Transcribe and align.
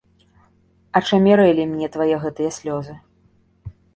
Ачамярэлі 0.99 1.67
мне 1.75 1.87
твае 1.97 2.09
гэтыя 2.25 2.51
слёзы. 2.57 2.93